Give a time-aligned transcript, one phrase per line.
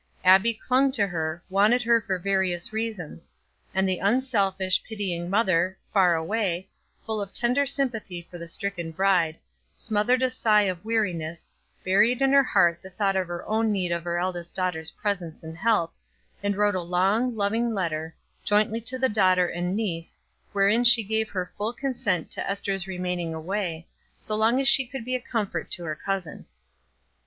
[0.25, 3.31] Abbie clung to her, wanted her for various reasons;
[3.71, 6.67] and the unselfish, pitying mother, far away,
[7.03, 9.37] full of tender sympathy for the stricken bride,
[9.71, 11.51] smothered a sigh of weariness,
[11.85, 15.43] buried in her heart the thought of her own need of her eldest daughter's presence
[15.43, 15.93] and help,
[16.41, 20.17] and wrote a long, loving letter, jointly to the daughter and niece,
[20.51, 25.05] wherein she gave her full consent to Ester's remaining away, so long as she could
[25.05, 26.47] be a comfort to her cousin.